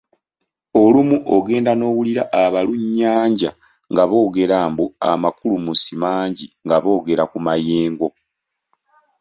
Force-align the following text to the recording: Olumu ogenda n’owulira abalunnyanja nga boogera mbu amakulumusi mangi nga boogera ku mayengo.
Olumu 0.81 1.17
ogenda 1.35 1.71
n’owulira 1.75 2.23
abalunnyanja 2.43 3.49
nga 3.91 4.03
boogera 4.09 4.57
mbu 4.71 4.85
amakulumusi 5.11 5.91
mangi 6.03 6.45
nga 6.65 6.77
boogera 6.83 7.23
ku 7.31 7.37
mayengo. 7.45 8.07